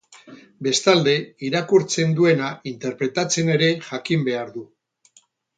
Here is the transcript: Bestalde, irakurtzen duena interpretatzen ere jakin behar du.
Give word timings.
Bestalde, 0.67 1.13
irakurtzen 1.49 2.15
duena 2.21 2.49
interpretatzen 2.73 3.55
ere 3.59 3.71
jakin 3.93 4.29
behar 4.31 4.55
du. 4.59 4.65